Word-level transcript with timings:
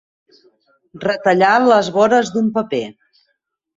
Retallar 1.03 1.51
les 1.67 1.91
vores 2.01 2.33
d'un 2.39 2.49
paper. 2.57 2.85